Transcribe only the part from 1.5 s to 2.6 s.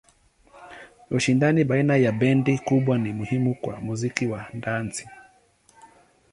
baina ya bendi